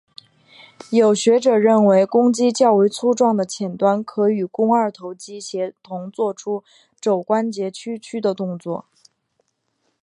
[0.89, 6.63] 有学者认为肱肌较为粗壮的浅端可与与肱二头肌协同作出
[6.99, 8.85] 肘关节屈曲的动作。